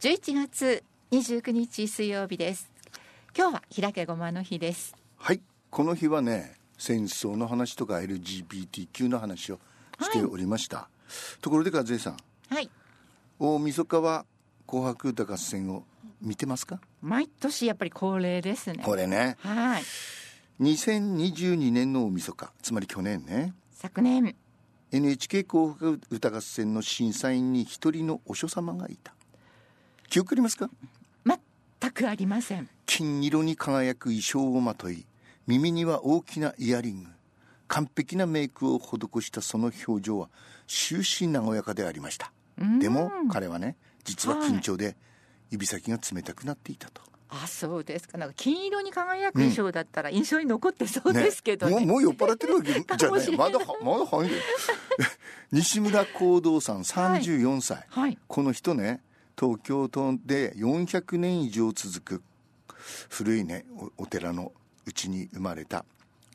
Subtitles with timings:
[0.00, 2.70] 11月29日水曜日です。
[3.36, 4.96] 今日は開けごまの日です。
[5.18, 5.42] はい。
[5.68, 9.58] この日はね戦争の話とか LGBTQ の話を
[10.00, 10.88] しておりました、は
[11.38, 12.16] い、ところで和江さん。
[12.48, 12.70] はい。
[13.38, 14.24] 大晦日は
[14.66, 15.84] 紅白歌合戦を
[16.22, 16.80] 見てますか？
[17.02, 18.82] 毎年やっぱり恒例ですね。
[18.82, 19.36] これね。
[19.40, 19.82] はい。
[20.62, 22.50] 2022年の大晦日。
[22.62, 23.52] つまり去年ね。
[23.72, 24.34] 昨年。
[24.92, 29.12] NHK 紅白歌合戦の審査員に一人のお書様がいた
[30.10, 30.68] 記憶ありますか？
[31.24, 32.68] 全くありません。
[32.84, 35.06] 金色に輝く衣装をまとい
[35.46, 37.10] 耳には大きなイヤリング
[37.68, 40.28] 完璧なメイクを施したその表情は
[40.66, 42.32] 終始和やかでありました。
[42.80, 44.96] でも彼はね実は緊張で
[45.50, 48.18] 指先が冷たくなっていたと、あそうですか。
[48.18, 53.30] なんか金色に輝く衣装だったら印象に残ってそうですけどね、ねもうもう酔っ払ってるわけじゃない。
[53.38, 54.28] まだまだ半
[55.52, 59.02] 西村光道さん34歳、はいはい、この人ね
[59.40, 62.22] 東京都で400年以上続く
[63.08, 63.64] 古いね
[63.96, 64.52] お寺の
[64.84, 65.86] うちに生まれた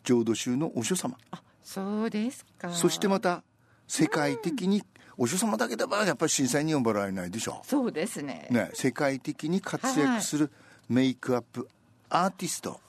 [0.04, 1.16] 浄土宗のお師様。
[1.30, 2.72] あそうですか。
[2.72, 3.44] そしてまた
[3.88, 4.84] 世界的に、
[5.18, 7.62] お師様だけではやっぱり審査員に呼ばれないでしょ。
[7.64, 8.48] うそうですね。
[8.50, 10.52] ね世界的に活躍する
[10.90, 11.68] メイクアップ
[12.10, 12.80] アーティスト、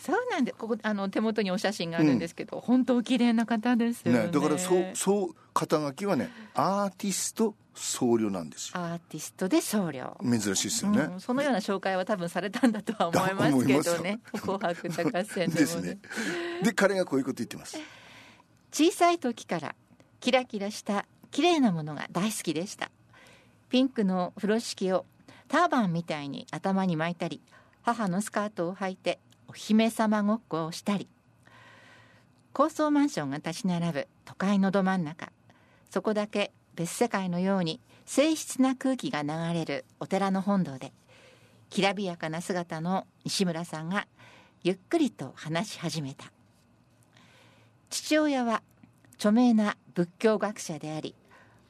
[0.00, 8.80] そうなんでここあの手元にお写真があるんですけど、うん、本当綺麗な方ですよね、ね、だからそうそう肩書きはねアーティスト僧侶なんですよ。
[8.80, 10.12] アーティストで僧侶。
[10.22, 14.20] 珍しいですよね、うん、そのような紹介は多分されたんだとは思いますけどね。
[14.32, 15.98] 紅白歌合戦でも、ね、ですね。
[16.62, 17.78] で彼がこういうこと言ってます。
[18.72, 19.74] 小さい時から
[20.20, 22.90] キラキラした綺麗なものが大好きでした。
[23.70, 25.06] ピンクの風呂敷を
[25.48, 27.40] ターバンみたいに頭に巻いたり
[27.82, 29.18] 母のスカートを履いて
[29.50, 31.08] お姫様ごっこをしたり
[32.52, 35.32] 高層マンションが立ち並ぶ都会のど真ん中
[35.90, 40.92] そこだけ別世界のように静謐な空気が流れるお寺の本堂で
[41.68, 44.06] きらびやかな姿の西村さんが
[44.62, 46.30] ゆっくりと話し始めた。
[47.88, 48.62] 父親は
[49.14, 51.16] 著名な仏教学者であり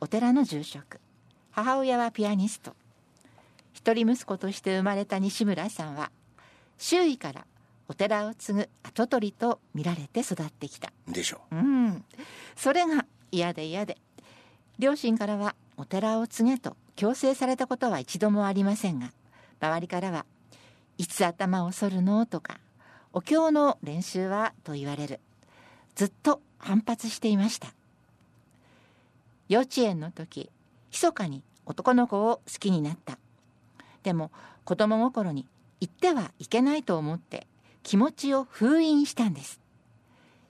[0.00, 1.00] お寺の住職
[1.50, 2.76] 母親はピアニスト。
[3.72, 6.10] 一人息子として生まれた西村さんは
[6.76, 7.46] 周囲から
[7.90, 10.92] お寺を継ぐ跡取りと見られて育ってきた。
[11.08, 12.04] でしょう、うん、
[12.54, 13.98] それが嫌で嫌で。
[14.78, 19.10] 両親からはお寺を継げと強制されたことは一度もありませんが
[19.60, 20.24] 周りからは
[20.98, 22.26] いつ頭を剃るの？
[22.26, 22.60] とか
[23.12, 24.54] お経の練習は？
[24.62, 25.18] と言われる。
[25.96, 27.74] ずっと反発していました。
[29.48, 30.48] 幼稚園の時
[30.92, 33.18] 密かに男の子を好きになった。
[34.04, 34.30] でも
[34.64, 35.44] 子供心に
[35.80, 37.48] 言ってはいけないと思って
[37.82, 39.60] 気持ちを封印したんです。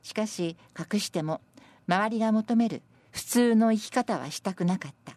[0.03, 1.41] しかし隠しても
[1.87, 5.17] 周りが求める普通の生き方はしたくなかった。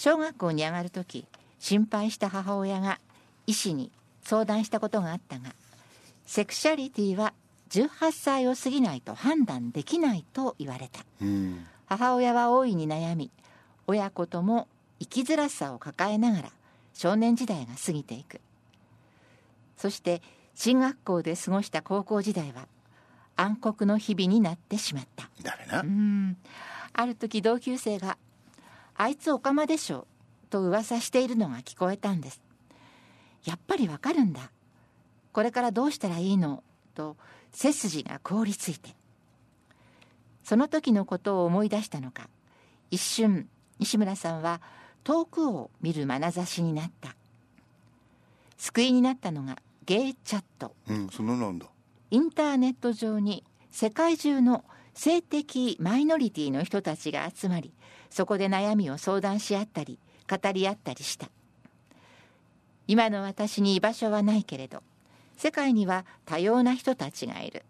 [0.00, 1.26] 小学校に上がる時
[1.58, 2.98] 心配した母親が
[3.46, 3.92] 医師に
[4.22, 5.54] 相談したことがあったが
[6.24, 7.34] セクシャリティは
[7.68, 13.30] 18歳を過ぎないと判断できないと言われた、うん、母親は大いに悩み
[13.86, 14.68] 親子とも
[15.00, 16.50] 生きづらさを抱えながら
[16.94, 18.40] 少年時代が過ぎていく。
[19.76, 20.22] そして
[20.60, 22.68] 進学校で過ごした高校時代は
[23.34, 25.30] 暗黒の日々になってしまった。
[25.42, 25.80] 誰な？
[25.80, 26.36] うん。
[26.92, 28.18] ある時同級生が
[28.94, 30.06] 「あいつオカマでしょ」
[30.50, 32.42] と噂しているのが聞こえたんです。
[33.46, 34.50] やっぱりわかるんだ。
[35.32, 36.62] これからどうしたらいいの
[36.94, 37.16] と
[37.52, 38.94] 背筋が凍りついて。
[40.44, 42.28] その時のことを思い出したのか。
[42.90, 44.60] 一瞬西村さんは
[45.04, 47.16] 遠くを見る眼差しになった。
[48.58, 49.56] 救いになったのが
[49.90, 51.66] ゲイチャット、うん、そのなんだ。
[52.12, 53.42] インターネット上に
[53.72, 54.64] 世界中の
[54.94, 57.72] 性的マイノリティの人たちが集まり
[58.08, 59.98] そこで悩みを相談し合ったり
[60.30, 61.28] 語り合ったりした。
[62.86, 64.84] 今の私に居場所はないけれど
[65.36, 67.64] 世界には多様な人たちがいる。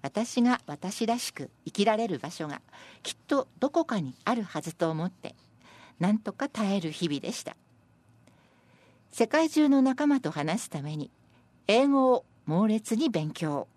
[0.00, 2.62] 私が私らしく生きられる場所が
[3.02, 5.34] きっとどこかにあるはずと思って
[6.00, 7.54] なんとか耐える日々でした。
[9.12, 11.10] 世界中の仲間と話すために
[11.68, 13.68] 英語を猛烈に勉強。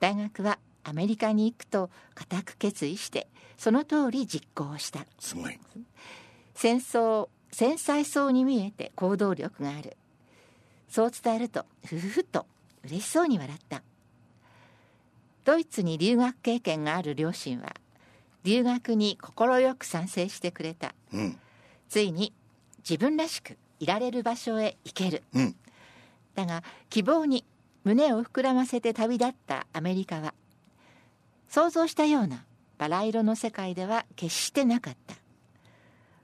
[0.00, 5.06] 大学はアメリカに行くと固く決意してその通り実行した。
[5.20, 5.58] すごい。
[6.54, 9.96] 戦争繊細そうに見えて行動力がある。
[10.88, 12.44] そう伝えるとふふふと
[12.84, 13.82] 嬉しそうに笑った。
[15.44, 17.74] ドイツに留学経験がある両親は
[18.44, 21.38] 留学に快く賛成してくれた、うん、
[21.88, 22.32] ついに
[22.78, 25.56] 自分らしくいられる場所へ行ける、うん、
[26.34, 27.44] だが希望に
[27.84, 30.34] 胸を膨らませて旅立ったアメリカは
[31.48, 32.44] 想像したような
[32.78, 35.14] バラ色の世界では決してなかった。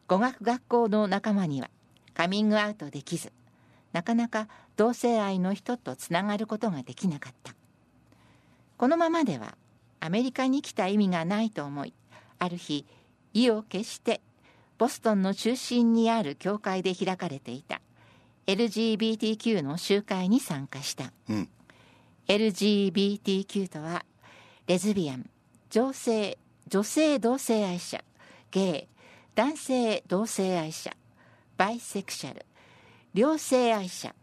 [0.06, 1.68] 語学学校の仲間には
[2.14, 3.30] カミングアウトできず
[3.92, 7.54] なかなか同性愛の人とつながることができなかった。
[8.78, 9.56] このままでは
[10.00, 11.92] アメリカに来た意味がないと思い
[12.38, 12.86] ある日
[13.34, 14.20] 意を決して
[14.78, 17.80] ボストンの中心にある教会で開かれていた。
[18.48, 21.48] LGBTQ の集会に参加した、うん、
[22.28, 24.06] LGBTQ とは
[24.66, 25.28] レズビアン
[25.68, 28.02] 女性女性同性愛者
[28.50, 28.88] ゲイ
[29.34, 30.96] 男性同性愛者
[31.58, 32.46] バイセクシャル
[33.12, 34.14] 両性愛者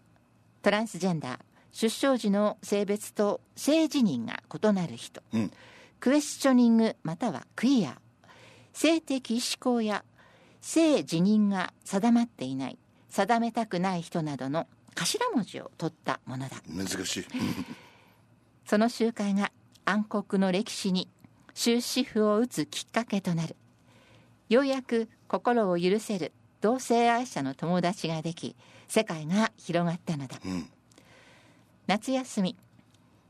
[0.63, 1.39] トランスジェンダー
[1.71, 5.51] 出生時の性別と性自認が異なる人、うん、
[5.99, 7.99] クエスチョニングまたはクイア
[8.73, 10.03] 性的思考や
[10.61, 12.79] 性自認が定まっていない
[13.15, 16.57] 定めたくない人などの頭文字を取ったものだ。
[16.67, 17.25] 難しい。
[18.67, 19.53] その集会が
[19.85, 21.09] 暗黒の歴史に
[21.53, 23.55] 終止符を打つきっかけとなる。
[24.49, 28.53] ようやく心を許せる同性愛者の友達ができ
[28.89, 30.69] 世界が広がったのだ、うん、
[31.87, 32.57] 夏休み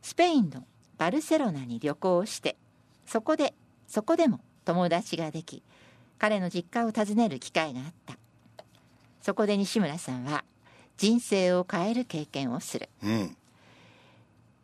[0.02, 0.66] スペインの
[0.98, 2.58] バルセロナに旅行をして
[3.06, 3.54] そこで
[3.88, 5.64] そこでも友達ができ
[6.18, 8.18] 彼の実家を訪ねる機会があった
[9.26, 10.46] そこで西村さんは
[10.98, 13.36] 人生を変える経験をする、うん、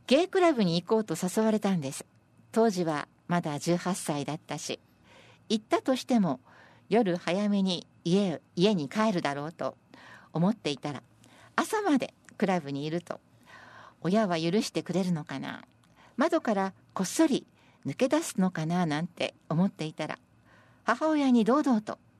[0.05, 2.05] ゲイクラブに行こうと誘われたんです。
[2.51, 4.79] 当時はまだ18歳だったし
[5.49, 6.41] 行ったとしても
[6.89, 9.75] 夜早めに家家に帰るだろうと
[10.31, 11.01] 思っていたら
[11.55, 13.19] 朝までクラブにいると
[14.01, 15.63] 親は許してくれるのかな
[16.17, 17.47] 窓からこっそり
[17.87, 20.19] 抜け出すのかななんて思っていたら
[20.83, 21.97] 母親に堂々と「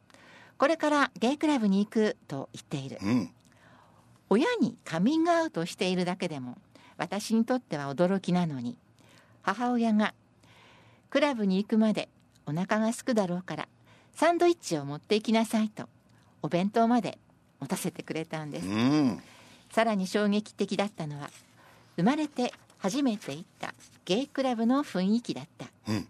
[0.62, 3.32] これからゲイクラブに行く」と言っている、うん、
[4.30, 6.56] 親にカミングアウトしているだけでも
[6.98, 8.78] 私にとっては驚きなのに
[9.42, 10.14] 母親が
[11.10, 12.10] 「クラブに行くまで
[12.46, 13.68] お腹がすくだろうから
[14.14, 15.90] サンドイッチを持っていきなさい」と
[16.44, 17.18] お弁当まで
[17.60, 19.20] 持たせてくれたんです、うん、
[19.72, 21.32] さらに衝撃的だったのは
[21.96, 23.74] 生まれて初めて行った
[24.06, 26.08] ゲイクラブの雰囲気だった、うん、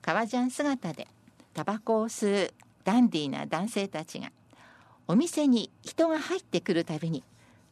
[0.00, 1.06] 革ジャン姿で
[1.52, 4.30] タバコを吸うダンディーな男性たちが
[5.08, 7.22] お店に人が入ってくるたびに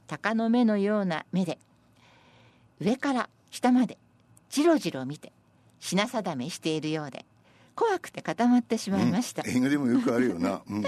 [0.07, 1.59] 鷹の目のような目で
[2.81, 3.99] 上から下まで
[4.49, 5.33] じろじろ見て
[5.79, 7.25] 品定めしているようで
[7.75, 10.85] 怖くて固まってしまいました、うん、映画でもよくあるよな、 うん、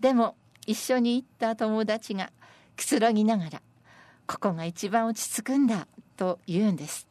[0.00, 0.34] でも
[0.66, 2.32] 一緒に行った友達が
[2.76, 3.62] くつろぎながら
[4.26, 5.86] ここが一番落ち着くんだ
[6.16, 7.06] と言うんです。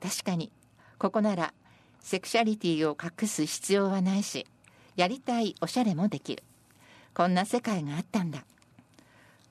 [0.00, 0.50] 確かに
[0.98, 1.52] ここなら
[2.00, 4.46] セクシャリティを隠す必要はないし
[5.00, 6.42] やりたいおしゃれもできる。
[7.14, 8.44] こんな世界があったんだ。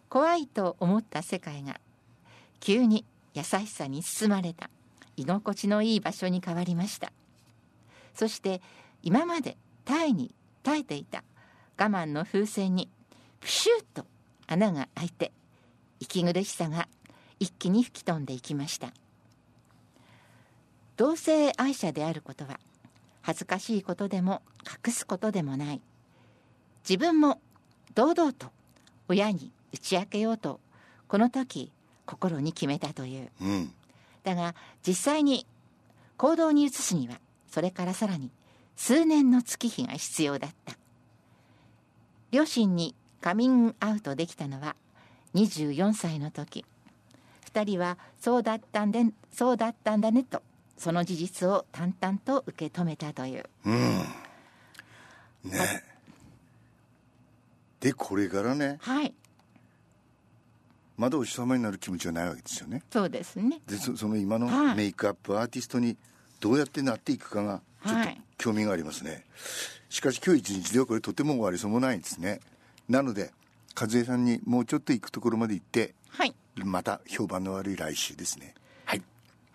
[0.08, 1.80] 怖いと思った世界が
[2.60, 3.04] 急に
[3.34, 4.70] 優しさに包まれた。
[5.18, 7.12] 居心地のいい場所に変わりました。
[8.14, 8.62] そして
[9.02, 11.24] 今まで耐えに耐えていた。
[11.80, 12.88] 我慢の風船に
[13.42, 14.06] プシュッと
[14.46, 15.32] 穴が開いて
[16.00, 16.88] 息苦しさが
[17.40, 18.94] 一気に吹き飛んでいきました。
[20.96, 22.60] 同性愛者であることは
[23.22, 24.42] 恥ずかしいことでも
[24.86, 25.82] 隠すことでもない。
[26.88, 27.40] 自分も
[27.96, 28.48] 堂々と
[29.08, 30.60] 親に打ち明けようと
[31.08, 31.72] この時
[32.06, 33.74] 心に決めたという、うん、
[34.24, 34.56] だが
[34.86, 35.46] 実際に
[36.18, 37.20] 行動に移すには
[37.50, 38.32] それからさらに
[38.76, 40.78] 数年の月日が必要だった。
[42.32, 44.76] 両親にカミングアウトできたのは
[45.36, 46.66] 24歳の時。
[47.52, 50.42] 2人はそうだったんでそうだったんだねと
[50.80, 53.44] その事実を淡々と受け止めたという。
[53.66, 53.98] うん、
[55.44, 55.84] ね
[57.82, 59.14] でこれからね、はい、
[60.98, 62.82] まだお日様になる気持ちはないわけですよね。
[62.92, 65.98] そうですねでその今のメイクアップアーティストに
[66.40, 69.12] どうやってなっていくかがちょっと興味がありますね。
[69.12, 69.24] はい、
[69.90, 72.40] しかし今日一日ではこれとても終わりそうもないんですね。
[72.88, 73.32] なので
[73.80, 78.56] 和江さんにもうちょっと行くところまで行って、はい、また評判の悪い来週ですね。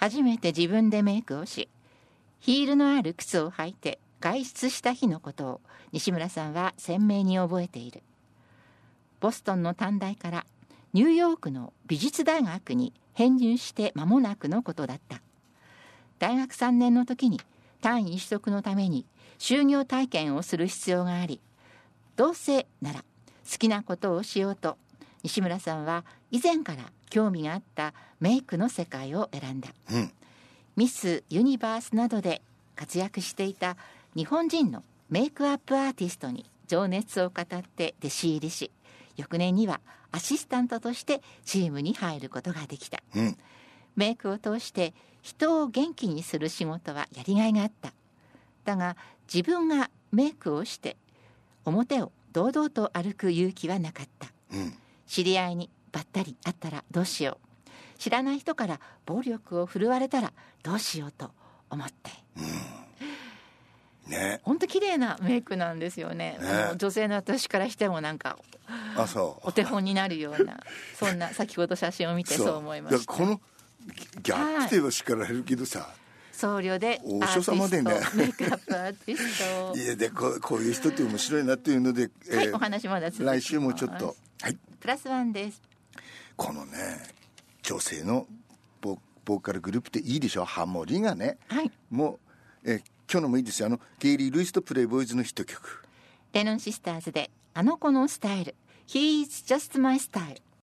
[0.04, 1.66] 初めて自分でメイクをし、
[2.38, 5.60] ヒールのある靴を履いて外出した日のことを
[5.92, 8.02] 西村さんは鮮明に覚えている。
[9.20, 10.44] ボストンの短大から
[10.92, 15.22] ニューヨークの美術大学に編入して間もなくのことだった。
[16.18, 17.40] 大学3年の時に
[17.80, 19.06] 単位取得のために
[19.38, 21.40] 就業体験をする必要があり、
[22.16, 23.06] どうせなら
[23.50, 24.76] 好きなことをしようと
[25.22, 30.10] 西村さんは以前から興味があったメイクの世界を選んだ、うん、
[30.74, 32.42] ミス・ユニバースなどで
[32.74, 33.76] 活躍していた
[34.16, 38.72] 日本人のメイクアップアーティストに情熱を語って弟子入りし
[39.16, 39.80] 翌年には
[40.10, 43.38] アシスタントとしてチームに入ることができた、うん、
[43.94, 44.92] メイクを通して
[45.22, 47.92] 人を元気にする仕事はやりがいがあった。
[48.64, 48.96] だが
[49.32, 50.96] 自分がメイクをして
[51.64, 54.74] 表を堂々と歩く勇気はなかった、うん、
[55.06, 57.38] 知り合いにばったり会ったらどうしよ
[57.96, 57.98] う。
[57.98, 60.32] 知らない人から暴力を振るわれたら
[60.64, 61.30] どうしようと
[61.70, 64.40] 思って、うん、ね。
[64.42, 68.36] 本当綺麗なメイクなんですよね、ね、あの女性の私からしてもなんか
[68.96, 69.48] あそう。
[69.48, 70.58] お手本になるような
[70.98, 72.54] そんな先ほど写真を見てそう。
[72.56, 73.12] 思いました。
[73.12, 73.40] この
[74.22, 75.88] ギャップでは叱られるけどさ、
[76.32, 77.92] 僧侶で王将様でね。
[78.14, 79.78] メイクアップアーティスト。
[79.78, 84.16] いやでここういう人って面白いなっていうので、えー、はいお話まだ続き来週もちょっと。
[84.40, 84.58] はい。
[84.80, 85.62] プラスワンです
[86.36, 86.98] このね
[87.62, 88.26] 女性の
[88.80, 90.44] ボボーカルグループっていいでしょ？
[90.44, 92.18] ハモリがね、はい、も
[92.64, 92.78] う、えー、
[93.10, 93.66] 今日のもいいですよ。
[93.66, 95.82] あのゲイリー・ルイスとプレイボーイズのヒット曲。
[96.32, 98.54] レノンシスターズであの子のスタイル。
[98.86, 100.42] He is just my style